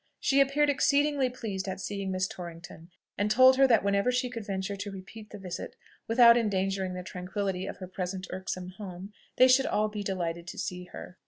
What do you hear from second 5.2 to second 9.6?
the visit without endangering the tranquillity of her present irksome home, they